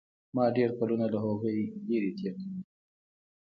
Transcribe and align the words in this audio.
ما 0.35 0.45
ډېر 0.57 0.69
کلونه 0.79 1.05
له 1.13 1.17
هغوى 1.25 1.57
لرې 1.89 2.11
تېر 2.19 2.33
کړي 2.39 2.49
وو. 2.57 2.63